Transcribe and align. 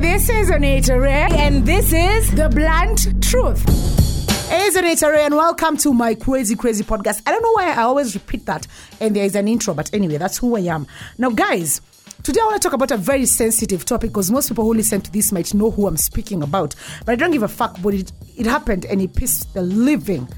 This 0.00 0.28
is 0.28 0.50
Anita 0.50 1.00
Ray, 1.00 1.26
and 1.30 1.64
this 1.64 1.90
is 1.90 2.30
The 2.32 2.50
Blunt 2.50 3.24
Truth. 3.24 3.64
Hey, 4.50 4.68
Ray, 4.70 5.24
and 5.24 5.34
welcome 5.34 5.78
to 5.78 5.94
my 5.94 6.14
crazy, 6.14 6.54
crazy 6.54 6.84
podcast. 6.84 7.22
I 7.26 7.30
don't 7.32 7.42
know 7.42 7.52
why 7.52 7.72
I 7.72 7.82
always 7.82 8.12
repeat 8.12 8.44
that, 8.44 8.66
and 9.00 9.16
there 9.16 9.24
is 9.24 9.34
an 9.34 9.48
intro, 9.48 9.72
but 9.72 9.92
anyway, 9.94 10.18
that's 10.18 10.36
who 10.36 10.54
I 10.54 10.60
am. 10.60 10.86
Now, 11.16 11.30
guys, 11.30 11.80
Today, 12.22 12.40
I 12.42 12.44
want 12.44 12.60
to 12.60 12.68
talk 12.68 12.74
about 12.74 12.90
a 12.90 12.98
very 12.98 13.24
sensitive 13.24 13.86
topic 13.86 14.10
because 14.10 14.30
most 14.30 14.48
people 14.48 14.64
who 14.64 14.74
listen 14.74 15.00
to 15.00 15.10
this 15.12 15.32
might 15.32 15.54
know 15.54 15.70
who 15.70 15.86
I'm 15.86 15.96
speaking 15.96 16.42
about. 16.42 16.74
But 17.04 17.12
I 17.12 17.14
don't 17.14 17.30
give 17.30 17.44
a 17.44 17.48
fuck, 17.48 17.80
but 17.80 17.94
it, 17.94 18.12
it 18.36 18.44
happened 18.46 18.84
and 18.84 19.00
it 19.00 19.14
pissed 19.14 19.54
the 19.54 19.62
living 19.62 20.28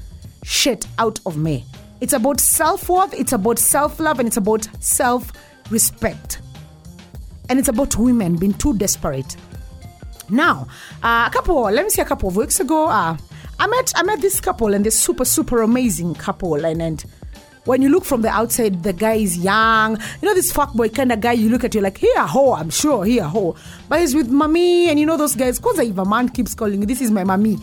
shit 0.43 0.85
out 0.99 1.19
of 1.25 1.35
me. 1.35 1.65
It's 1.99 2.13
about 2.13 2.39
self 2.39 2.87
worth, 2.87 3.13
it's 3.13 3.33
about 3.33 3.59
self 3.59 3.99
love, 3.99 4.19
and 4.19 4.27
it's 4.27 4.37
about 4.37 4.69
self 4.79 5.31
respect. 5.69 6.39
And 7.49 7.57
it's 7.57 7.69
about 7.69 7.97
women 7.97 8.35
being 8.35 8.53
too 8.53 8.77
desperate. 8.77 9.35
Now, 10.29 10.67
uh, 11.03 11.25
a 11.27 11.33
couple, 11.33 11.63
let 11.63 11.83
me 11.83 11.89
see, 11.89 12.01
a 12.01 12.05
couple 12.05 12.29
of 12.29 12.35
weeks 12.35 12.59
ago, 12.59 12.87
uh, 12.87 13.17
I 13.59 13.67
met 13.67 13.91
I 13.95 14.03
met 14.03 14.21
this 14.21 14.39
couple 14.39 14.73
and 14.73 14.85
this 14.85 14.97
super 14.97 15.25
super 15.25 15.61
amazing 15.61 16.15
couple 16.15 16.65
and 16.65 16.81
and 16.81 17.03
when 17.65 17.81
you 17.83 17.89
look 17.89 18.03
from 18.03 18.21
the 18.21 18.29
outside, 18.29 18.81
the 18.81 18.93
guy 18.93 19.15
is 19.15 19.37
young. 19.37 19.95
You 20.21 20.27
know, 20.27 20.33
this 20.33 20.51
fuckboy 20.51 20.95
kind 20.95 21.11
of 21.11 21.21
guy, 21.21 21.33
you 21.33 21.49
look 21.49 21.63
at 21.63 21.75
you 21.75 21.81
like, 21.81 21.99
here, 21.99 22.25
ho, 22.25 22.53
I'm 22.53 22.71
sure, 22.71 23.05
here, 23.05 23.25
ho. 23.25 23.55
But 23.87 23.99
he's 23.99 24.15
with 24.15 24.27
mommy, 24.29 24.89
and 24.89 24.99
you 24.99 25.05
know 25.05 25.17
those 25.17 25.35
guys, 25.35 25.59
because 25.59 25.77
if 25.77 25.95
a 25.97 26.05
man 26.05 26.29
keeps 26.29 26.55
calling 26.55 26.79
this 26.79 26.99
is 26.99 27.11
my 27.11 27.23
mommy, 27.23 27.59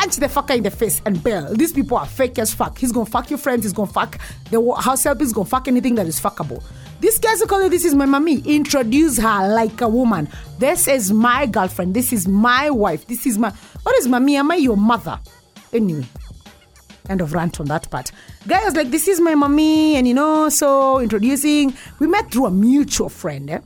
punch 0.00 0.16
the 0.16 0.26
fucker 0.26 0.56
in 0.56 0.62
the 0.62 0.70
face 0.70 1.02
and 1.04 1.22
bail. 1.22 1.54
These 1.54 1.74
people 1.74 1.98
are 1.98 2.06
fake 2.06 2.38
as 2.38 2.54
fuck. 2.54 2.78
He's 2.78 2.90
gonna 2.90 3.04
fuck 3.04 3.28
your 3.28 3.38
friends, 3.38 3.64
he's 3.64 3.74
gonna 3.74 3.92
fuck 3.92 4.18
the 4.50 4.58
house 4.80 5.04
help, 5.04 5.20
he's 5.20 5.34
gonna 5.34 5.44
fuck 5.44 5.68
anything 5.68 5.94
that 5.96 6.06
is 6.06 6.18
fuckable. 6.18 6.62
This 7.00 7.18
guy's 7.18 7.42
calling 7.44 7.68
this 7.68 7.84
is 7.84 7.94
my 7.94 8.06
mommy. 8.06 8.40
Introduce 8.46 9.18
her 9.18 9.54
like 9.54 9.80
a 9.82 9.88
woman. 9.88 10.26
This 10.58 10.88
is 10.88 11.12
my 11.12 11.44
girlfriend. 11.46 11.94
This 11.94 12.12
is 12.14 12.26
my 12.26 12.70
wife. 12.70 13.06
This 13.06 13.26
is 13.26 13.38
my. 13.38 13.50
What 13.82 13.96
is 13.98 14.06
mommy? 14.06 14.36
Am 14.36 14.50
I 14.50 14.56
your 14.56 14.76
mother? 14.76 15.18
Anyway, 15.72 16.06
End 17.08 17.20
of 17.20 17.32
rant 17.32 17.58
on 17.58 17.66
that 17.66 17.90
part. 17.90 18.12
Guy 18.46 18.62
was 18.64 18.76
like, 18.76 18.90
This 18.90 19.08
is 19.08 19.20
my 19.20 19.34
mommy, 19.34 19.96
and 19.96 20.06
you 20.06 20.14
know, 20.14 20.48
so 20.50 21.00
introducing. 21.00 21.74
We 21.98 22.06
met 22.06 22.30
through 22.30 22.46
a 22.46 22.50
mutual 22.50 23.08
friend. 23.08 23.50
Eh? 23.50 23.60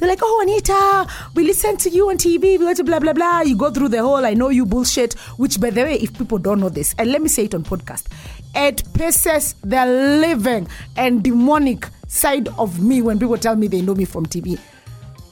They're 0.00 0.08
like, 0.08 0.20
oh, 0.22 0.40
Anita, 0.42 1.06
we 1.34 1.44
listen 1.44 1.76
to 1.76 1.90
you 1.90 2.08
on 2.08 2.16
TV, 2.16 2.58
we 2.58 2.58
go 2.58 2.72
to 2.72 2.82
blah, 2.82 3.00
blah, 3.00 3.12
blah. 3.12 3.42
You 3.42 3.54
go 3.54 3.70
through 3.70 3.90
the 3.90 4.02
whole 4.02 4.24
I 4.24 4.32
know 4.32 4.48
you 4.48 4.64
bullshit, 4.64 5.12
which, 5.36 5.60
by 5.60 5.68
the 5.68 5.82
way, 5.82 5.96
if 5.96 6.16
people 6.16 6.38
don't 6.38 6.58
know 6.58 6.70
this, 6.70 6.94
and 6.98 7.12
let 7.12 7.20
me 7.20 7.28
say 7.28 7.44
it 7.44 7.54
on 7.54 7.64
podcast, 7.64 8.06
it 8.54 8.82
pisses 8.94 9.54
the 9.60 9.84
living 9.86 10.68
and 10.96 11.22
demonic 11.22 11.86
side 12.08 12.48
of 12.58 12.82
me 12.82 13.02
when 13.02 13.18
people 13.18 13.36
tell 13.36 13.56
me 13.56 13.68
they 13.68 13.82
know 13.82 13.94
me 13.94 14.06
from 14.06 14.24
TV 14.24 14.58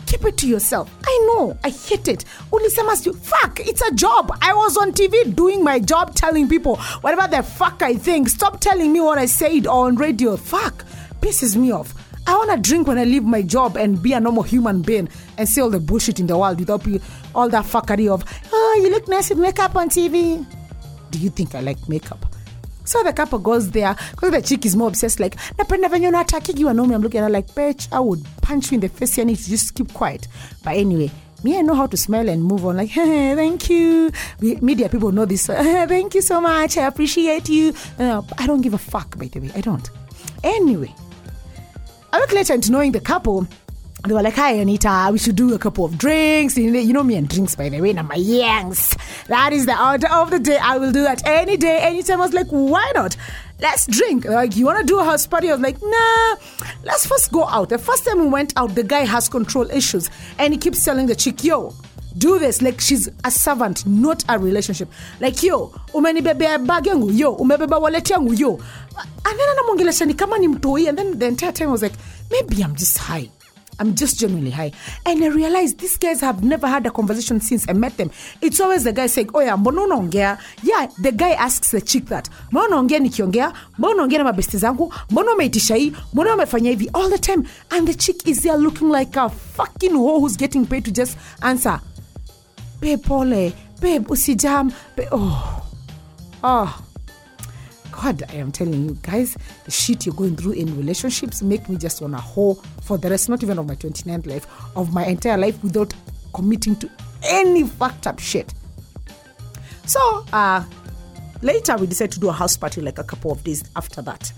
keep 0.08 0.24
it 0.24 0.38
to 0.38 0.48
yourself. 0.48 0.90
I 1.06 1.26
know, 1.28 1.58
I 1.62 1.68
hate 1.68 2.08
it. 2.08 2.24
Only 2.50 2.70
some 2.70 2.86
must 2.86 3.04
you. 3.04 3.12
Fuck, 3.12 3.60
it's 3.60 3.82
a 3.82 3.92
job. 3.92 4.36
I 4.40 4.54
was 4.54 4.76
on 4.78 4.92
TV 4.92 5.34
doing 5.34 5.62
my 5.62 5.78
job, 5.78 6.14
telling 6.14 6.48
people 6.48 6.76
whatever 7.02 7.28
the 7.28 7.42
fuck 7.42 7.82
I 7.82 7.94
think. 7.94 8.30
Stop 8.30 8.60
telling 8.60 8.92
me 8.92 9.00
what 9.00 9.18
I 9.18 9.26
said 9.26 9.66
on 9.66 9.96
radio. 9.96 10.36
Fuck, 10.36 10.84
pisses 11.20 11.56
me 11.56 11.72
off. 11.72 11.94
I 12.28 12.36
want 12.36 12.50
to 12.50 12.58
drink 12.58 12.86
when 12.86 12.98
I 12.98 13.04
leave 13.04 13.24
my 13.24 13.40
job 13.40 13.78
and 13.78 14.02
be 14.02 14.12
a 14.12 14.20
normal 14.20 14.42
human 14.42 14.82
being 14.82 15.08
and 15.38 15.48
say 15.48 15.62
all 15.62 15.70
the 15.70 15.80
bullshit 15.80 16.20
in 16.20 16.26
the 16.26 16.36
world 16.36 16.60
without 16.60 16.86
all 17.34 17.48
that 17.48 17.64
fuckery 17.64 18.06
of, 18.06 18.22
oh, 18.52 18.80
you 18.82 18.90
look 18.90 19.08
nice 19.08 19.30
with 19.30 19.38
makeup 19.38 19.74
on 19.76 19.88
TV. 19.88 20.44
Do 21.10 21.18
you 21.18 21.30
think 21.30 21.54
I 21.54 21.60
like 21.60 21.88
makeup? 21.88 22.26
So 22.84 23.02
the 23.02 23.14
couple 23.14 23.38
goes 23.38 23.70
there 23.70 23.96
because 24.10 24.30
the 24.32 24.42
chick 24.42 24.66
is 24.66 24.76
more 24.76 24.88
obsessed, 24.88 25.20
like, 25.20 25.36
napenda 25.56 25.88
venye 25.88 26.12
unataki 26.12 26.58
you 26.58 26.70
know 26.74 26.84
me. 26.84 26.94
I'm 26.94 27.00
looking 27.00 27.20
at 27.20 27.24
her 27.24 27.30
like, 27.30 27.46
bitch, 27.48 27.88
I 27.90 28.00
would 28.00 28.22
punch 28.42 28.72
you 28.72 28.74
in 28.74 28.80
the 28.80 28.90
face 28.90 29.16
and 29.16 29.34
just 29.34 29.74
keep 29.74 29.94
quiet. 29.94 30.28
But 30.62 30.76
anyway, 30.76 31.10
me, 31.42 31.58
I 31.58 31.62
know 31.62 31.74
how 31.74 31.86
to 31.86 31.96
smile 31.96 32.28
and 32.28 32.44
move 32.44 32.66
on. 32.66 32.76
Like, 32.76 32.90
hey, 32.90 33.34
thank 33.36 33.70
you. 33.70 34.12
We, 34.40 34.56
media 34.56 34.90
people 34.90 35.12
know 35.12 35.24
this. 35.24 35.46
Thank 35.46 36.14
you 36.14 36.20
so 36.20 36.42
much. 36.42 36.76
I 36.76 36.86
appreciate 36.86 37.48
you. 37.48 37.72
Uh, 37.98 38.20
I 38.36 38.46
don't 38.46 38.60
give 38.60 38.74
a 38.74 38.78
fuck, 38.78 39.16
by 39.16 39.28
the 39.28 39.40
way. 39.40 39.50
I 39.54 39.62
don't. 39.62 39.88
Anyway, 40.42 40.94
later, 42.32 42.54
into 42.54 42.72
knowing 42.72 42.92
the 42.92 43.00
couple, 43.00 43.46
they 44.06 44.14
were 44.14 44.22
like, 44.22 44.34
Hi, 44.34 44.52
Anita, 44.52 45.08
we 45.10 45.18
should 45.18 45.36
do 45.36 45.54
a 45.54 45.58
couple 45.58 45.84
of 45.84 45.98
drinks. 45.98 46.56
You 46.56 46.92
know 46.92 47.02
me 47.02 47.16
and 47.16 47.28
drinks, 47.28 47.54
by 47.54 47.68
the 47.68 47.80
way, 47.80 47.90
and 47.90 48.06
my 48.08 48.14
yanks. 48.14 48.96
That 49.26 49.52
is 49.52 49.66
the 49.66 49.80
order 49.82 50.08
of 50.12 50.30
the 50.30 50.38
day. 50.38 50.56
I 50.56 50.78
will 50.78 50.92
do 50.92 51.02
that 51.02 51.26
any 51.26 51.56
day, 51.56 51.78
anytime. 51.80 52.20
I 52.20 52.24
was 52.24 52.32
like, 52.32 52.46
Why 52.48 52.90
not? 52.94 53.16
Let's 53.60 53.86
drink. 53.88 54.24
Like, 54.24 54.56
you 54.56 54.66
want 54.66 54.78
to 54.78 54.84
do 54.84 55.00
a 55.00 55.04
house 55.04 55.26
party? 55.26 55.48
I 55.50 55.52
was 55.52 55.60
like, 55.60 55.82
Nah, 55.82 56.36
let's 56.84 57.06
first 57.06 57.32
go 57.32 57.46
out. 57.48 57.70
The 57.70 57.78
first 57.78 58.06
time 58.06 58.20
we 58.20 58.28
went 58.28 58.52
out, 58.56 58.74
the 58.74 58.84
guy 58.84 59.04
has 59.04 59.28
control 59.28 59.68
issues 59.70 60.10
and 60.38 60.52
he 60.52 60.58
keeps 60.58 60.84
telling 60.84 61.06
the 61.06 61.16
chick, 61.16 61.42
Yo, 61.42 61.74
do 62.18 62.38
this 62.38 62.62
like 62.62 62.80
she's 62.80 63.10
a 63.24 63.30
servant 63.30 63.86
not 63.86 64.24
a 64.28 64.38
relationship 64.38 64.88
like 65.20 65.46
yo 65.46 65.72
umenibebea 65.94 66.58
bag 66.58 66.86
yangu 66.86 67.10
yo 67.10 67.32
umebeba 67.32 67.78
wallet 67.78 68.10
yangu 68.10 68.34
yo 68.34 68.58
and 69.24 69.38
then 69.38 69.48
anamwongelesha 69.52 70.04
ni 70.04 70.14
kama 70.14 70.38
ni 70.38 70.48
mtoi 70.48 70.88
and 70.88 70.98
then 70.98 71.18
the 71.18 71.26
entire 71.26 71.52
time 71.52 71.68
I 71.68 71.72
was 71.72 71.82
like 71.82 71.96
maybe 72.30 72.62
i'm 72.62 72.74
just 72.74 72.98
high 72.98 73.28
I'm 73.80 73.94
just 73.94 74.18
genuinely 74.18 74.50
high. 74.50 74.72
And 75.06 75.22
I 75.22 75.28
realized 75.28 75.78
these 75.78 75.96
guys 75.98 76.20
have 76.20 76.42
never 76.42 76.66
had 76.66 76.84
a 76.86 76.90
conversation 76.90 77.40
since 77.40 77.64
I 77.68 77.74
met 77.74 77.96
them. 77.96 78.10
It's 78.42 78.58
always 78.58 78.82
the 78.82 78.92
guy 78.92 79.06
saying, 79.06 79.30
oh 79.34 79.40
yeah, 79.40 79.56
mbona 79.56 79.82
unaongea? 79.82 80.38
Yeah, 80.64 80.88
the 81.00 81.12
guy 81.12 81.30
asks 81.34 81.70
the 81.70 81.80
chick 81.80 82.06
that. 82.06 82.28
Mbona 82.50 82.66
unaongea 82.66 82.98
nikiongea? 82.98 83.52
Mbona 83.78 83.94
unaongea 83.94 84.18
na 84.18 84.24
mabesti 84.24 84.58
zangu? 84.58 84.94
Mbona 85.10 85.32
umeitisha 85.32 85.74
hii? 85.76 85.92
Mbona 86.12 86.34
umefanya 86.34 86.70
hivi? 86.70 86.90
All 86.92 87.10
the 87.10 87.18
time. 87.18 87.42
And 87.70 87.86
the 87.88 87.94
chick 87.94 88.26
is 88.28 88.40
there 88.40 88.56
looking 88.58 88.90
like 88.92 89.20
a 89.20 89.28
fucking 89.28 89.92
hoe 89.92 90.18
who's 90.18 90.36
getting 90.36 90.66
paid 90.66 90.84
to 90.84 90.90
just 90.90 91.16
answer. 91.40 91.80
Babe, 92.80 93.02
pole. 93.02 93.52
Babe, 93.80 94.06
usijam. 94.06 94.72
Babe, 94.96 95.08
oh. 95.12 95.66
Oh. 96.42 96.84
God, 97.90 98.22
I 98.28 98.34
am 98.36 98.52
telling 98.52 98.84
you 98.88 98.96
guys, 99.02 99.36
the 99.64 99.72
shit 99.72 100.06
you're 100.06 100.14
going 100.14 100.36
through 100.36 100.52
in 100.52 100.76
relationships 100.76 101.42
make 101.42 101.68
me 101.68 101.76
just 101.76 102.00
want 102.00 102.14
to 102.14 102.20
whore 102.20 102.62
for 102.82 102.96
the 102.96 103.10
rest, 103.10 103.28
not 103.28 103.42
even 103.42 103.58
of 103.58 103.66
my 103.66 103.74
29th 103.74 104.26
life, 104.26 104.46
of 104.76 104.94
my 104.94 105.04
entire 105.04 105.36
life 105.36 105.60
without 105.64 105.92
committing 106.32 106.76
to 106.76 106.88
any 107.24 107.64
fucked 107.66 108.06
up 108.06 108.20
shit. 108.20 108.54
So, 109.84 110.24
uh, 110.32 110.64
later 111.42 111.76
we 111.76 111.88
decided 111.88 112.12
to 112.12 112.20
do 112.20 112.28
a 112.28 112.32
house 112.32 112.56
party 112.56 112.80
like 112.80 112.98
a 112.98 113.04
couple 113.04 113.32
of 113.32 113.42
days 113.42 113.64
after 113.74 114.00
that. 114.02 114.32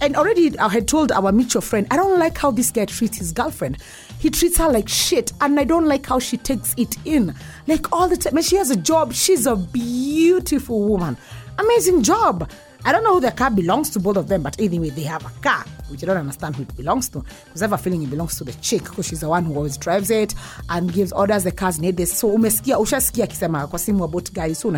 And 0.00 0.16
already 0.16 0.56
I 0.58 0.68
had 0.68 0.86
told 0.86 1.10
our 1.10 1.32
mutual 1.32 1.60
friend, 1.60 1.86
I 1.90 1.96
don't 1.96 2.18
like 2.18 2.38
how 2.38 2.50
this 2.52 2.70
guy 2.70 2.84
treats 2.84 3.18
his 3.18 3.32
girlfriend. 3.32 3.78
He 4.20 4.30
treats 4.30 4.56
her 4.58 4.68
like 4.68 4.88
shit, 4.88 5.32
and 5.40 5.58
I 5.58 5.64
don't 5.64 5.86
like 5.86 6.06
how 6.06 6.18
she 6.18 6.36
takes 6.36 6.74
it 6.76 6.96
in. 7.04 7.34
Like 7.66 7.92
all 7.92 8.08
the 8.08 8.16
time. 8.16 8.40
She 8.42 8.56
has 8.56 8.70
a 8.70 8.76
job. 8.76 9.12
She's 9.12 9.46
a 9.46 9.56
beautiful 9.56 10.82
woman. 10.88 11.16
Amazing 11.58 12.02
job. 12.04 12.48
I 12.84 12.92
don't 12.92 13.02
know 13.02 13.14
who 13.14 13.20
the 13.20 13.32
car 13.32 13.50
belongs 13.50 13.90
to, 13.90 13.98
both 14.00 14.16
of 14.16 14.28
them, 14.28 14.42
but 14.42 14.60
anyway, 14.60 14.90
they 14.90 15.02
have 15.02 15.26
a 15.26 15.40
car, 15.40 15.64
which 15.88 16.04
I 16.04 16.06
don't 16.06 16.16
understand 16.16 16.54
who 16.54 16.62
it 16.62 16.76
belongs 16.76 17.08
to. 17.08 17.24
Because 17.44 17.60
I 17.60 17.64
have 17.64 17.72
a 17.72 17.78
feeling 17.78 18.02
it 18.02 18.10
belongs 18.10 18.36
to 18.38 18.44
the 18.44 18.52
chick, 18.54 18.84
because 18.84 19.08
she's 19.08 19.20
the 19.20 19.28
one 19.28 19.44
who 19.44 19.54
always 19.56 19.76
drives 19.76 20.10
it 20.10 20.32
and 20.68 20.92
gives 20.92 21.10
orders 21.12 21.42
the 21.42 21.50
cars 21.50 21.80
need 21.80 21.96
this. 21.96 22.12
So 22.16 22.28
umesikia, 22.28 22.78
ushasikia 22.78 23.24
akisema 23.24 23.66
kwa 23.66 23.78
simu 23.78 24.04
about 24.04 24.32
guy, 24.32 24.52
so. 24.52 24.72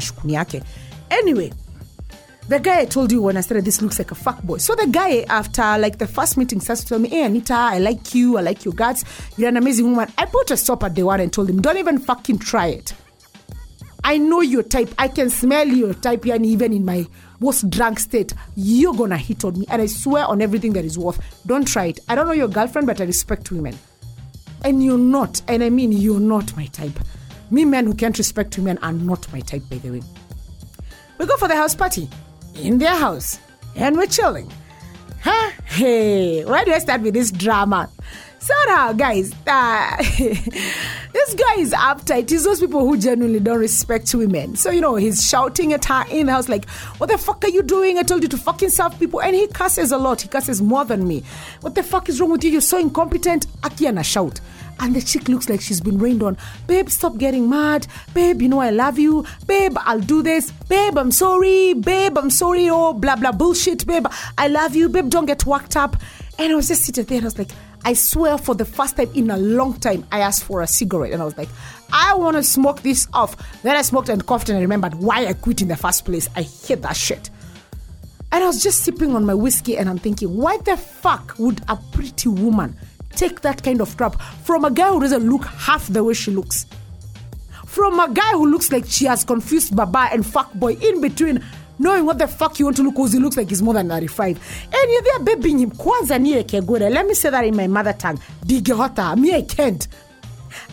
Anyway, 1.10 1.52
the 2.50 2.58
guy 2.58 2.80
I 2.80 2.84
told 2.84 3.12
you 3.12 3.22
when 3.22 3.36
I 3.36 3.42
started 3.42 3.64
this 3.64 3.80
looks 3.80 4.00
like 4.00 4.10
a 4.10 4.16
fuck 4.16 4.42
boy. 4.42 4.58
So 4.58 4.74
the 4.74 4.88
guy, 4.88 5.20
after 5.28 5.62
like 5.78 5.98
the 5.98 6.08
first 6.08 6.36
meeting, 6.36 6.58
starts 6.58 6.82
to 6.82 6.88
tell 6.88 6.98
me, 6.98 7.08
Hey 7.08 7.24
Anita, 7.24 7.54
I 7.54 7.78
like 7.78 8.12
you, 8.12 8.38
I 8.38 8.40
like 8.40 8.64
your 8.64 8.74
guts, 8.74 9.04
you're 9.36 9.48
an 9.48 9.56
amazing 9.56 9.88
woman. 9.88 10.12
I 10.18 10.26
put 10.26 10.50
a 10.50 10.56
stop 10.56 10.82
at 10.82 10.96
the 10.96 11.04
one 11.04 11.20
and 11.20 11.32
told 11.32 11.48
him, 11.48 11.62
Don't 11.62 11.76
even 11.76 12.00
fucking 12.00 12.40
try 12.40 12.66
it. 12.66 12.92
I 14.02 14.18
know 14.18 14.40
your 14.40 14.64
type. 14.64 14.92
I 14.98 15.06
can 15.06 15.30
smell 15.30 15.68
your 15.68 15.94
type, 15.94 16.24
and 16.24 16.44
even 16.44 16.72
in 16.72 16.84
my 16.84 17.06
most 17.38 17.70
drunk 17.70 18.00
state, 18.00 18.34
you're 18.56 18.94
gonna 18.94 19.16
hit 19.16 19.44
on 19.44 19.56
me. 19.56 19.66
And 19.68 19.80
I 19.80 19.86
swear 19.86 20.24
on 20.24 20.42
everything 20.42 20.72
that 20.72 20.84
is 20.84 20.98
worth. 20.98 21.20
Don't 21.46 21.68
try 21.68 21.84
it. 21.84 22.00
I 22.08 22.16
don't 22.16 22.26
know 22.26 22.32
your 22.32 22.48
girlfriend, 22.48 22.88
but 22.88 23.00
I 23.00 23.04
respect 23.04 23.52
women. 23.52 23.78
And 24.64 24.82
you're 24.82 24.98
not, 24.98 25.40
and 25.46 25.62
I 25.62 25.70
mean, 25.70 25.92
you're 25.92 26.18
not 26.18 26.56
my 26.56 26.66
type. 26.66 26.98
Me, 27.52 27.64
men 27.64 27.86
who 27.86 27.94
can't 27.94 28.18
respect 28.18 28.58
women 28.58 28.76
are 28.78 28.92
not 28.92 29.32
my 29.32 29.38
type, 29.38 29.62
by 29.70 29.78
the 29.78 29.90
way. 29.90 30.02
We 31.18 31.26
go 31.26 31.36
for 31.36 31.46
the 31.46 31.54
house 31.54 31.76
party 31.76 32.08
in 32.56 32.78
their 32.78 32.94
house, 32.94 33.38
and 33.76 33.96
we're 33.96 34.06
chilling. 34.06 34.50
Huh? 35.22 35.50
Hey, 35.66 36.44
why 36.44 36.64
do 36.64 36.72
I 36.72 36.78
start 36.78 37.02
with 37.02 37.14
this 37.14 37.30
drama? 37.30 37.90
So 38.38 38.54
now, 38.68 38.94
guys, 38.94 39.34
uh, 39.46 39.96
this 41.12 41.34
guy 41.34 41.56
is 41.58 41.72
uptight. 41.72 42.30
He's 42.30 42.44
those 42.44 42.58
people 42.58 42.80
who 42.80 42.96
genuinely 42.96 43.38
don't 43.38 43.58
respect 43.58 44.14
women. 44.14 44.56
So, 44.56 44.70
you 44.70 44.80
know, 44.80 44.96
he's 44.96 45.28
shouting 45.28 45.74
at 45.74 45.84
her 45.84 46.06
in 46.10 46.26
the 46.26 46.32
house, 46.32 46.48
like, 46.48 46.68
What 46.96 47.10
the 47.10 47.18
fuck 47.18 47.44
are 47.44 47.50
you 47.50 47.62
doing? 47.62 47.98
I 47.98 48.02
told 48.02 48.22
you 48.22 48.28
to 48.28 48.38
fucking 48.38 48.70
serve 48.70 48.98
people. 48.98 49.20
And 49.20 49.36
he 49.36 49.46
curses 49.46 49.92
a 49.92 49.98
lot. 49.98 50.22
He 50.22 50.28
curses 50.28 50.62
more 50.62 50.86
than 50.86 51.06
me. 51.06 51.22
What 51.60 51.74
the 51.74 51.82
fuck 51.82 52.08
is 52.08 52.18
wrong 52.18 52.30
with 52.30 52.42
you? 52.42 52.50
You're 52.50 52.62
so 52.62 52.78
incompetent. 52.78 53.46
Akiana 53.60 54.02
shout. 54.02 54.40
And 54.80 54.96
the 54.96 55.02
chick 55.02 55.28
looks 55.28 55.48
like 55.48 55.60
she's 55.60 55.80
been 55.80 55.98
rained 55.98 56.22
on. 56.22 56.38
Babe, 56.66 56.88
stop 56.88 57.18
getting 57.18 57.50
mad. 57.50 57.86
Babe, 58.14 58.40
you 58.40 58.48
know 58.48 58.60
I 58.60 58.70
love 58.70 58.98
you. 58.98 59.26
Babe, 59.46 59.76
I'll 59.80 60.00
do 60.00 60.22
this. 60.22 60.50
Babe, 60.68 60.96
I'm 60.96 61.12
sorry. 61.12 61.74
Babe, 61.74 62.16
I'm 62.16 62.30
sorry. 62.30 62.68
Oh, 62.70 62.94
blah, 62.94 63.16
blah, 63.16 63.32
bullshit. 63.32 63.86
Babe, 63.86 64.06
I 64.38 64.48
love 64.48 64.74
you. 64.74 64.88
Babe, 64.88 65.10
don't 65.10 65.26
get 65.26 65.44
worked 65.44 65.76
up. 65.76 65.96
And 66.38 66.52
I 66.52 66.56
was 66.56 66.68
just 66.68 66.82
sitting 66.82 67.04
there 67.04 67.18
and 67.18 67.26
I 67.26 67.28
was 67.28 67.38
like, 67.38 67.50
I 67.84 67.92
swear 67.92 68.38
for 68.38 68.54
the 68.54 68.64
first 68.64 68.96
time 68.96 69.10
in 69.14 69.30
a 69.30 69.36
long 69.36 69.74
time, 69.74 70.06
I 70.10 70.20
asked 70.20 70.44
for 70.44 70.62
a 70.62 70.66
cigarette 70.66 71.12
and 71.12 71.20
I 71.20 71.24
was 71.24 71.36
like, 71.36 71.48
I 71.92 72.14
want 72.14 72.36
to 72.36 72.42
smoke 72.42 72.82
this 72.82 73.08
off. 73.12 73.36
Then 73.62 73.76
I 73.76 73.82
smoked 73.82 74.08
and 74.08 74.24
coughed 74.24 74.48
and 74.48 74.58
I 74.58 74.60
remembered 74.62 74.94
why 74.94 75.26
I 75.26 75.34
quit 75.34 75.60
in 75.60 75.68
the 75.68 75.76
first 75.76 76.04
place. 76.04 76.28
I 76.36 76.42
hate 76.42 76.82
that 76.82 76.96
shit. 76.96 77.30
And 78.32 78.44
I 78.44 78.46
was 78.46 78.62
just 78.62 78.80
sipping 78.80 79.14
on 79.14 79.26
my 79.26 79.34
whiskey 79.34 79.76
and 79.76 79.88
I'm 79.88 79.98
thinking, 79.98 80.36
why 80.36 80.58
the 80.58 80.76
fuck 80.76 81.34
would 81.38 81.62
a 81.68 81.76
pretty 81.76 82.28
woman 82.28 82.76
take 83.10 83.40
that 83.42 83.62
kind 83.62 83.80
of 83.80 83.96
crap 83.96 84.20
from 84.44 84.64
a 84.64 84.70
guy 84.70 84.88
who 84.88 85.00
doesn't 85.00 85.28
look 85.28 85.44
half 85.44 85.86
the 85.88 86.02
way 86.02 86.14
she 86.14 86.30
looks? 86.30 86.66
From 87.66 88.00
a 88.00 88.12
guy 88.12 88.32
who 88.32 88.50
looks 88.50 88.72
like 88.72 88.84
she 88.86 89.04
has 89.04 89.24
confused 89.24 89.76
Baba 89.76 90.08
and 90.12 90.26
fuck 90.26 90.52
boy 90.54 90.72
in 90.74 91.00
between, 91.00 91.44
knowing 91.78 92.04
what 92.04 92.18
the 92.18 92.26
fuck 92.26 92.58
you 92.58 92.64
want 92.66 92.76
to 92.76 92.82
look 92.82 92.94
because 92.94 93.12
he 93.12 93.18
looks 93.18 93.36
like 93.36 93.48
he's 93.48 93.62
more 93.62 93.74
than 93.74 93.88
95. 93.88 94.36
And 94.72 94.90
you're 94.90 95.02
there 95.02 95.18
babying 95.20 95.60
him. 95.60 95.70
Kwanza 95.70 96.18
niye 96.18 96.42
kegure. 96.44 96.90
Let 96.92 97.06
me 97.06 97.14
say 97.14 97.30
that 97.30 97.44
in 97.44 97.54
my 97.54 97.66
mother 97.66 97.92
tongue. 97.92 98.18
Digehota. 98.44 99.16
Me, 99.16 99.34
I 99.34 99.42
can't. 99.42 99.86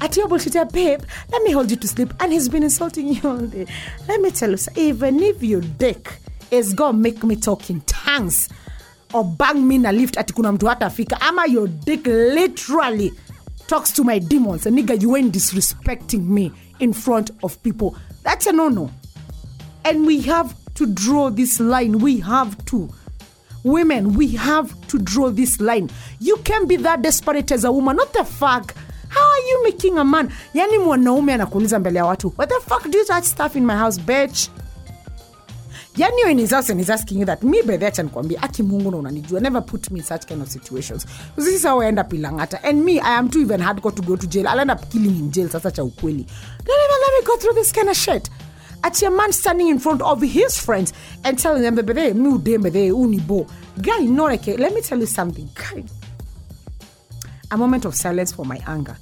At 0.01 0.15
your 0.17 0.27
bullshit, 0.27 0.53
babe, 0.71 1.01
let 1.31 1.43
me 1.43 1.51
hold 1.51 1.69
you 1.69 1.77
to 1.77 1.87
sleep. 1.87 2.13
And 2.19 2.33
he's 2.33 2.49
been 2.49 2.63
insulting 2.63 3.09
you 3.09 3.21
all 3.23 3.37
day. 3.37 3.67
Let 4.07 4.21
me 4.21 4.31
tell 4.31 4.51
you, 4.51 4.57
even 4.75 5.21
if 5.21 5.43
your 5.43 5.61
dick 5.61 6.19
is 6.51 6.73
gonna 6.73 6.97
make 6.97 7.23
me 7.23 7.35
talk 7.35 7.69
in 7.69 7.81
tongues 7.81 8.49
or 9.13 9.23
bang 9.25 9.67
me 9.67 9.75
in 9.75 9.85
a 9.85 9.91
lift 9.91 10.17
ati 10.17 10.33
kuna 10.33 10.51
mtu 10.51 10.67
hatafika. 10.67 11.21
Ama 11.21 11.45
your 11.47 11.67
dick 11.67 12.05
literally 12.07 13.13
talks 13.67 13.91
to 13.93 14.03
my 14.03 14.19
demons. 14.19 14.65
And 14.65 14.77
nigga 14.77 15.01
you 15.01 15.15
ain't 15.15 15.33
disrespecting 15.33 16.27
me 16.29 16.51
in 16.79 16.93
front 16.93 17.31
of 17.43 17.61
people. 17.63 17.95
That's 18.23 18.47
a 18.47 18.51
no-no. 18.51 18.91
And 19.85 20.05
we 20.05 20.21
have 20.21 20.53
to 20.75 20.85
draw 20.85 21.29
this 21.29 21.59
line. 21.59 21.99
We 21.99 22.19
have 22.19 22.63
to. 22.65 22.89
Women 23.63 24.13
we 24.13 24.27
have 24.35 24.73
to 24.87 24.97
draw 24.99 25.29
this 25.29 25.59
line. 25.59 25.89
You 26.19 26.37
can 26.43 26.67
be 26.67 26.75
that 26.77 27.01
desperate 27.01 27.51
as 27.51 27.63
a 27.65 27.71
woman. 27.71 27.95
Not 27.97 28.13
the 28.13 28.23
fuck? 28.23 28.75
How 29.09 29.23
are 29.23 29.39
you 29.39 29.63
making 29.63 29.97
a 29.97 30.03
man? 30.03 30.29
Yani 30.53 30.77
mwanaume 30.77 31.33
anakuuliza 31.33 31.79
mbele 31.79 31.99
ya 31.99 32.05
watu 32.05 32.33
what 32.37 32.49
the 32.49 32.69
fuck 32.69 32.83
do 32.91 32.97
you 32.97 33.05
touch 33.05 33.23
stuff 33.23 33.55
in 33.55 33.65
my 33.65 33.75
house 33.75 34.01
bitch 34.01 34.49
yani 35.97 36.21
yo 36.21 36.29
in 36.29 36.37
his 36.37 36.51
house 36.51 36.69
and 36.69 36.79
he's 36.79 36.89
asking 36.89 37.19
you 37.19 37.25
that. 37.25 37.43
Mi 37.43 37.61
bedhecha 37.63 38.03
nikwambia 38.03 38.43
aki 38.43 38.63
mungu 38.63 38.91
na 38.91 38.97
unanijua. 38.97 39.39
Never 39.41 39.61
put 39.61 39.91
me 39.91 39.99
in 39.99 40.05
such 40.05 40.27
kind 40.27 40.41
of 40.41 40.49
situations. 40.49 41.05
This 41.35 41.47
is 41.47 41.63
how 41.63 41.81
I 41.81 41.87
end 41.87 41.99
up 41.99 42.13
ilangata 42.13 42.59
and 42.63 42.85
me 42.85 42.99
i 42.99 43.17
am 43.17 43.29
too 43.29 43.41
even 43.41 43.59
hardcore 43.61 43.95
to 43.95 44.01
go 44.01 44.15
to 44.15 44.27
jail. 44.27 44.47
I'll 44.47 44.59
end 44.59 44.71
up 44.71 44.89
killing 44.91 45.17
in 45.17 45.31
jail 45.31 45.49
sasa 45.49 45.71
cha 45.71 45.81
ukweli. 45.81 46.25
Don't 46.65 46.81
even 46.85 46.99
let 47.01 47.13
me 47.19 47.25
go 47.25 47.37
through 47.37 47.53
this 47.53 47.71
kind 47.71 47.89
of 47.89 47.95
shit. 47.97 48.29
Ati 48.83 49.05
a 49.05 49.11
man 49.11 49.31
standing 49.33 49.69
in 49.69 49.79
front 49.79 50.01
of 50.01 50.21
his 50.21 50.57
friends 50.57 50.93
and 51.23 51.39
telling 51.39 51.63
them 51.63 51.75
bebe 51.75 52.13
mi 52.13 52.29
udembedhe 52.29 52.91
unibo 52.91 53.49
guy 53.81 54.05
noreke 54.05 54.57
let 54.59 54.73
me 54.73 54.81
tell 54.81 54.99
you 54.99 55.07
something. 55.07 55.49
Guy 55.55 55.83
a 57.51 57.57
moment 57.57 57.85
of 57.85 57.95
silence 57.95 58.31
for 58.31 58.45
my 58.45 58.59
anger. 58.67 58.97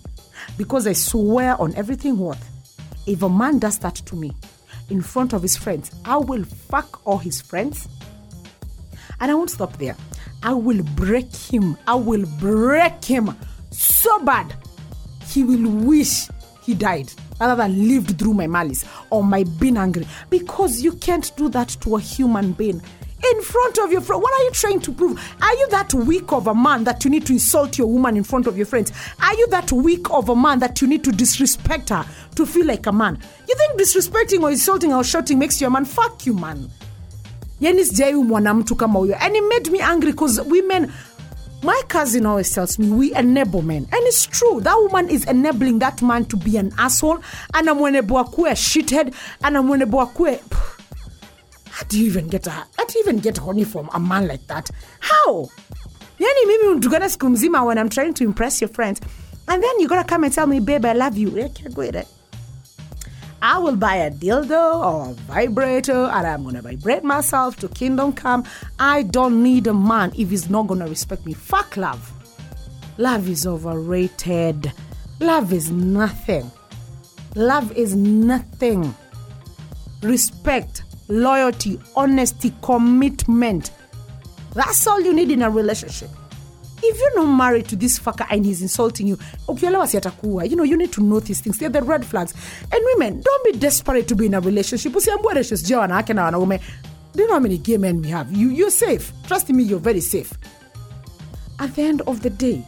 Because 0.57 0.87
I 0.87 0.93
swear 0.93 1.59
on 1.59 1.73
everything 1.75 2.17
worth, 2.17 2.49
if 3.07 3.21
a 3.23 3.29
man 3.29 3.59
does 3.59 3.79
that 3.79 3.95
to 3.95 4.15
me 4.15 4.31
in 4.89 5.01
front 5.01 5.33
of 5.33 5.41
his 5.41 5.55
friends, 5.55 5.91
I 6.05 6.17
will 6.17 6.43
fuck 6.43 7.01
all 7.05 7.17
his 7.17 7.41
friends. 7.41 7.87
And 9.19 9.31
I 9.31 9.33
won't 9.33 9.49
stop 9.49 9.77
there. 9.77 9.95
I 10.43 10.53
will 10.53 10.83
break 10.95 11.33
him. 11.35 11.77
I 11.87 11.95
will 11.95 12.25
break 12.39 13.03
him 13.03 13.35
so 13.71 14.23
bad 14.23 14.53
he 15.27 15.43
will 15.43 15.69
wish 15.69 16.29
he 16.63 16.73
died 16.73 17.11
rather 17.39 17.55
than 17.55 17.87
lived 17.87 18.17
through 18.17 18.33
my 18.33 18.47
malice 18.47 18.85
or 19.09 19.23
my 19.23 19.43
being 19.59 19.77
angry 19.77 20.07
because 20.29 20.81
you 20.81 20.93
can't 20.93 21.35
do 21.35 21.49
that 21.49 21.69
to 21.81 21.97
a 21.97 21.99
human 21.99 22.53
being 22.53 22.81
in 23.23 23.41
front 23.41 23.77
of 23.79 23.91
your 23.91 24.01
friend. 24.01 24.21
What 24.21 24.33
are 24.33 24.43
you 24.43 24.51
trying 24.51 24.79
to 24.81 24.91
prove? 24.91 25.19
Are 25.41 25.55
you 25.55 25.67
that 25.69 25.93
weak 25.93 26.31
of 26.31 26.47
a 26.47 26.53
man 26.55 26.83
that 26.83 27.03
you 27.05 27.09
need 27.11 27.25
to 27.27 27.33
insult 27.33 27.77
your 27.77 27.87
woman 27.87 28.17
in 28.17 28.23
front 28.23 28.45
of 28.47 28.57
your 28.57 28.65
friends? 28.65 28.91
Are 29.21 29.33
you 29.35 29.47
that 29.49 29.71
weak 29.71 30.09
of 30.11 30.29
a 30.29 30.35
man 30.35 30.59
that 30.59 30.81
you 30.81 30.87
need 30.87 31.03
to 31.05 31.11
disrespect 31.11 31.89
her 31.89 32.05
to 32.35 32.45
feel 32.45 32.65
like 32.65 32.85
a 32.87 32.91
man? 32.91 33.17
You 33.47 33.55
think 33.55 33.79
disrespecting 33.79 34.41
or 34.43 34.51
insulting 34.51 34.93
or 34.93 35.03
shouting 35.03 35.39
makes 35.39 35.59
you 35.61 35.67
a 35.67 35.69
man? 35.69 35.85
Fuck 35.85 36.25
you, 36.25 36.33
man. 36.33 36.69
yani 37.61 37.85
sijai 37.85 38.13
mwana 38.13 38.53
mtu 38.53 38.75
kama 38.75 38.99
and 38.99 39.35
it 39.35 39.43
made 39.49 39.71
me 39.71 39.79
angry 39.81 40.11
because 40.11 40.41
women 40.41 40.91
my 41.63 41.81
cousin 41.87 42.25
always 42.25 42.51
tells 42.51 42.77
me 42.77 42.89
we 42.89 43.13
enable 43.15 43.61
men 43.61 43.87
and 43.91 44.01
it's 44.07 44.25
true 44.27 44.59
that 44.61 44.75
woman 44.77 45.09
is 45.09 45.25
enabling 45.25 45.79
that 45.79 46.01
man 46.01 46.25
to 46.25 46.37
be 46.37 46.57
an 46.57 46.73
asshole 46.77 47.19
anamwenebo 47.53 48.19
akue 48.19 48.49
a 48.51 48.55
shithead 48.55 49.13
anamwenebo 49.41 50.01
akue 50.01 50.39
how 51.75 51.83
do 51.89 51.99
you 51.99 52.05
even 52.05 52.27
get 52.27 52.47
a 52.47 52.51
how 52.51 52.85
do 52.87 52.97
you 52.97 53.01
even 53.01 53.19
get 53.19 53.37
honey 53.37 53.65
from 53.65 53.89
a 53.93 53.99
man 53.99 54.27
like 54.27 54.47
that 54.47 54.71
how 54.99 55.49
yani 56.19 56.45
mimi 56.47 56.75
mtukana 56.75 57.09
siku 57.09 57.29
mzima 57.29 57.63
when 57.63 57.77
i'm 57.77 57.89
trying 57.89 58.13
to 58.13 58.23
impress 58.23 58.61
your 58.61 58.71
friends 58.73 59.01
and 59.47 59.63
then 59.63 59.79
you 59.79 59.87
gotta 59.87 60.15
come 60.15 60.25
and 60.25 60.35
tell 60.35 60.47
me 60.47 60.59
babe 60.59 60.85
i 60.85 60.93
love 60.93 61.17
you 61.21 61.37
yeah, 61.37 61.49
can't 61.49 61.77
with 61.77 61.95
it 61.95 62.07
I 63.41 63.59
will 63.59 63.75
buy 63.75 63.95
a 63.97 64.09
dildo 64.09 64.83
or 64.85 65.11
a 65.11 65.13
vibrator 65.13 66.05
and 66.05 66.27
I'm 66.27 66.43
gonna 66.43 66.63
vibrate 66.63 67.03
myself 67.03 67.57
to 67.57 67.67
kingdom 67.67 68.11
come. 68.13 68.43
I 68.79 69.03
don't 69.03 69.43
need 69.43 69.67
a 69.67 69.73
man 69.73 70.13
if 70.17 70.31
he's 70.31 70.49
not 70.49 70.65
gonna 70.65 70.87
respect 70.87 71.27
me. 71.27 71.33
Fuck 71.33 71.77
love. 71.77 72.11
Love 72.97 73.29
is 73.29 73.45
overrated. 73.45 74.71
Love 75.19 75.53
is 75.53 75.69
nothing. 75.69 76.49
Love 77.35 77.71
is 77.73 77.95
nothing. 77.95 78.95
Respect, 80.01 80.83
loyalty, 81.07 81.79
honesty, 81.95 82.53
commitment. 82.61 83.71
That's 84.53 84.87
all 84.87 85.01
you 85.01 85.13
need 85.13 85.31
in 85.31 85.41
a 85.41 85.49
relationship. 85.49 86.09
If 86.83 86.99
you're 86.99 87.15
not 87.15 87.35
married 87.35 87.67
to 87.69 87.75
this 87.75 87.97
fucker 87.97 88.27
and 88.29 88.45
he's 88.45 88.61
insulting 88.61 89.07
you, 89.07 89.17
ukielewa. 89.47 90.49
You 90.49 90.55
know, 90.55 90.63
you 90.63 90.77
need 90.77 90.91
to 90.93 91.01
know 91.01 91.19
these 91.19 91.41
things. 91.41 91.57
They're 91.57 91.69
the 91.69 91.81
red 91.81 92.05
flags. 92.05 92.33
And 92.71 92.81
women, 92.93 93.21
don't 93.21 93.45
be 93.45 93.57
desperate 93.57 94.07
to 94.09 94.15
be 94.15 94.27
in 94.27 94.33
a 94.33 94.39
relationship. 94.39 94.91
Usiambue 94.93 95.29
relationships 95.29 95.69
jia 95.69 95.79
wanawake 95.79 96.13
na 96.13 96.25
wanaume. 96.25 96.59
Do 97.13 97.21
you 97.21 97.27
know 97.27 97.35
how 97.35 97.39
many 97.39 97.57
gay 97.57 97.77
men 97.77 98.01
we 98.01 98.09
have? 98.09 98.31
You, 98.31 98.49
you're 98.49 98.69
safe. 98.69 99.11
Trust 99.25 99.49
me, 99.49 99.63
you're 99.63 99.79
very 99.79 100.01
safe. 100.01 100.33
At 101.59 101.73
the 101.75 101.83
end 101.83 102.01
of 102.01 102.21
the 102.21 102.29
day, 102.29 102.61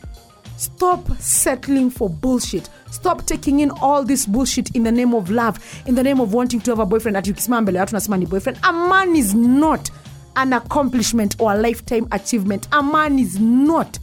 stop 0.57 1.09
settling 1.19 1.89
for 1.89 2.09
bullshit. 2.09 2.69
Stop 2.91 3.25
taking 3.25 3.59
in 3.59 3.71
all 3.71 4.03
this 4.03 4.25
bullshit 4.25 4.75
in 4.75 4.83
the 4.83 4.91
name 4.91 5.13
of 5.13 5.29
love, 5.29 5.59
in 5.85 5.95
the 5.95 6.03
name 6.03 6.19
of 6.19 6.33
wanting 6.33 6.59
to 6.61 6.71
have 6.71 6.79
a 6.79 6.85
boyfriend. 6.85 7.17
Ati 7.17 7.31
ukisimama 7.31 7.61
mbele 7.61 7.77
ya 7.77 7.85
watu 7.85 8.17
ni 8.17 8.25
boyfriend. 8.25 8.59
A 8.63 8.73
man 8.73 9.15
is 9.15 9.33
not 9.33 9.89
an 10.35 10.53
accomplishment 10.53 11.35
or 11.39 11.53
a 11.53 11.57
lifetime 11.57 12.07
achievement. 12.11 12.67
A 12.71 12.83
man 12.83 13.19
is 13.19 13.39
not 13.39 13.99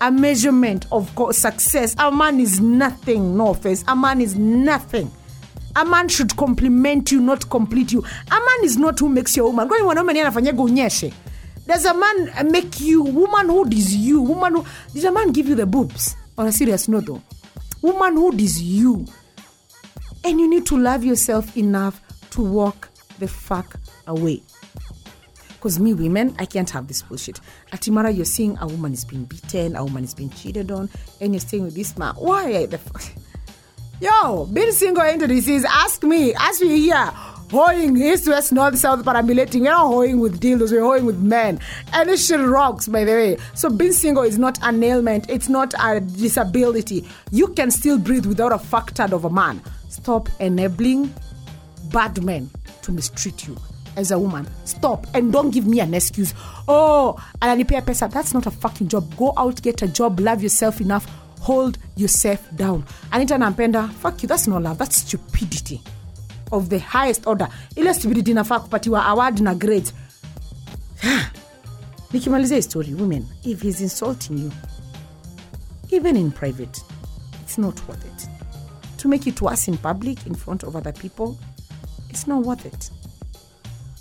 a 0.00 0.10
measurement 0.10 0.86
of 0.92 1.10
success. 1.34 1.94
A 1.98 2.10
man 2.10 2.40
is 2.40 2.60
nothing, 2.60 3.36
no 3.36 3.48
offense. 3.50 3.84
A 3.88 3.96
man 3.96 4.20
is 4.20 4.36
nothing. 4.36 5.10
A 5.76 5.84
man 5.84 6.08
should 6.08 6.36
compliment 6.36 7.12
you, 7.12 7.20
not 7.20 7.48
complete 7.50 7.92
you. 7.92 8.00
A 8.30 8.34
man 8.34 8.64
is 8.64 8.76
not 8.76 8.98
who 8.98 9.08
makes 9.08 9.36
you 9.36 9.44
a 9.44 9.46
woman. 9.46 9.68
Kwani 9.68 9.82
mwanaume 9.84 10.12
ni 10.12 10.20
anafanyaga 10.20 10.62
unyeshe? 10.62 11.12
Does 11.68 11.84
a 11.84 11.92
man 11.92 12.30
uh, 12.34 12.44
make 12.44 12.80
you 12.80 13.02
womanhood 13.02 13.74
is 13.74 13.94
you? 13.94 14.22
Woman, 14.22 14.54
who- 14.54 14.64
did 14.94 15.04
a 15.04 15.12
man 15.12 15.32
give 15.32 15.48
you 15.48 15.54
the 15.54 15.66
boobs? 15.66 16.16
On 16.38 16.46
a 16.46 16.52
serious 16.52 16.88
note, 16.88 17.04
though, 17.04 17.22
womanhood 17.82 18.40
is 18.40 18.62
you, 18.62 19.04
and 20.24 20.40
you 20.40 20.48
need 20.48 20.64
to 20.64 20.78
love 20.78 21.04
yourself 21.04 21.56
enough 21.58 22.00
to 22.30 22.40
walk 22.40 22.88
the 23.18 23.28
fuck 23.28 23.78
away. 24.06 24.42
Because 25.48 25.78
me, 25.78 25.92
women, 25.92 26.34
I 26.38 26.46
can't 26.46 26.70
have 26.70 26.86
this 26.88 27.02
bullshit. 27.02 27.38
Atimara, 27.72 28.16
you're 28.16 28.24
seeing 28.24 28.56
a 28.60 28.66
woman 28.66 28.94
is 28.94 29.04
being 29.04 29.24
beaten, 29.24 29.76
a 29.76 29.84
woman 29.84 30.04
is 30.04 30.14
being 30.14 30.30
cheated 30.30 30.70
on, 30.70 30.88
and 31.20 31.34
you're 31.34 31.40
staying 31.40 31.64
with 31.64 31.74
this 31.74 31.98
man. 31.98 32.14
Why 32.14 32.64
the 32.64 32.78
fuck? 32.78 33.02
Yo, 34.00 34.46
being 34.46 34.72
single 34.72 35.04
into 35.04 35.26
this 35.26 35.48
is 35.48 35.66
ask 35.66 36.02
me, 36.04 36.32
ask 36.32 36.62
me 36.62 36.78
here. 36.78 37.12
Hoeing 37.50 37.96
east, 37.96 38.28
west, 38.28 38.52
north, 38.52 38.76
south, 38.76 39.06
parambulating. 39.06 39.62
We're 39.62 39.70
not 39.70 39.86
hoeing 39.86 40.20
with 40.20 40.38
dildos, 40.38 40.70
we're 40.70 40.82
hoeing 40.82 41.06
with 41.06 41.18
men. 41.18 41.58
And 41.94 42.10
this 42.10 42.26
shit 42.28 42.40
rocks, 42.40 42.86
by 42.86 43.04
the 43.04 43.12
way. 43.12 43.38
So 43.54 43.70
being 43.70 43.92
single 43.92 44.22
is 44.22 44.38
not 44.38 44.58
an 44.60 44.82
ailment, 44.82 45.30
it's 45.30 45.48
not 45.48 45.72
a 45.82 45.98
disability. 45.98 47.08
You 47.30 47.48
can 47.48 47.70
still 47.70 47.98
breathe 47.98 48.26
without 48.26 48.52
a 48.52 48.58
factor 48.58 49.04
of 49.04 49.24
a 49.24 49.30
man. 49.30 49.62
Stop 49.88 50.28
enabling 50.40 51.14
bad 51.90 52.22
men 52.22 52.50
to 52.82 52.92
mistreat 52.92 53.48
you 53.48 53.56
as 53.96 54.10
a 54.10 54.18
woman. 54.18 54.46
Stop 54.66 55.06
and 55.14 55.32
don't 55.32 55.50
give 55.50 55.66
me 55.66 55.80
an 55.80 55.94
excuse. 55.94 56.34
Oh, 56.68 57.16
ananipea 57.40 57.80
pesa. 57.82 58.12
That's 58.12 58.34
not 58.34 58.44
a 58.44 58.50
fucking 58.50 58.88
job. 58.88 59.16
Go 59.16 59.32
out, 59.38 59.62
get 59.62 59.80
a 59.80 59.88
job, 59.88 60.20
love 60.20 60.42
yourself 60.42 60.82
enough, 60.82 61.06
hold 61.40 61.78
yourself 61.96 62.46
down. 62.56 62.84
Anita 63.10 63.36
nampenda, 63.36 63.90
fuck 63.90 64.22
you. 64.22 64.28
That's 64.28 64.46
not 64.46 64.62
love. 64.62 64.76
That's 64.76 64.96
stupidity 64.96 65.80
of 66.50 66.68
the 66.68 66.78
highest 66.78 67.26
order. 67.26 67.48
Ile 67.76 67.94
stupidity 67.94 68.30
inafaa 68.30 68.60
kupatiwa 68.60 69.06
award 69.06 69.40
na 69.40 69.54
grade. 69.54 69.92
Ah, 71.04 71.30
Nikimalizia 72.12 72.56
hii 72.56 72.62
story, 72.62 72.94
women, 72.94 73.26
if 73.44 73.62
he's 73.62 73.80
insulting 73.80 74.38
you, 74.38 74.52
even 75.90 76.16
in 76.16 76.30
private, 76.30 76.80
it's 77.42 77.58
not 77.58 77.88
worth 77.88 78.04
it. 78.04 78.28
To 78.96 79.08
make 79.08 79.30
it 79.30 79.42
worse 79.42 79.70
in 79.70 79.76
public, 79.78 80.26
in 80.26 80.34
front 80.34 80.64
of 80.64 80.76
other 80.76 80.92
people, 80.94 81.36
it's 82.10 82.26
not 82.26 82.46
worth 82.46 82.66
it. 82.66 82.90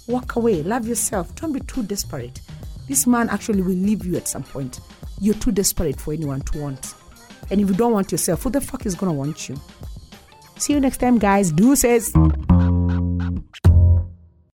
Walk 0.08 0.36
away, 0.38 0.63
love 0.63 0.88
yourself. 0.88 1.36
Don't 1.36 1.54
be 1.54 1.60
too 1.60 1.84
desperate. 1.84 2.42
This 2.88 3.08
man 3.08 3.30
actually 3.30 3.62
will 3.62 3.75
leave 3.88 4.06
you 4.06 4.18
at 4.18 4.27
some 4.27 4.44
point. 4.44 4.80
you're 5.20 5.39
too 5.39 5.51
desperate 5.51 6.00
for 6.00 6.13
anyone 6.13 6.42
to 6.42 6.60
want. 6.62 6.94
And 7.50 7.60
if 7.62 7.68
you 7.70 7.75
don't 7.75 7.92
want 7.94 8.12
yourself, 8.12 8.44
who 8.44 8.50
the 8.51 8.62
fuck 8.62 8.86
is 8.86 8.96
gonna 8.96 9.13
want 9.13 9.50
you? 9.50 9.56
See 10.58 10.74
you 10.74 10.80
next 10.80 10.98
time, 10.98 11.18
guys. 11.18 11.51
Deuces. 11.51 12.13